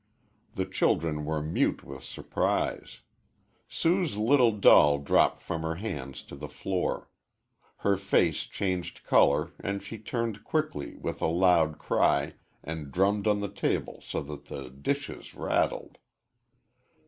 [0.55, 3.01] The children were mute with surprise.
[3.67, 7.07] Sue's little doll dropped from her hands to the floor.
[7.85, 12.33] Her face changed color and she turned quickly, with a loud cry,
[12.63, 15.99] and drummed on the table so that the dishes rattled.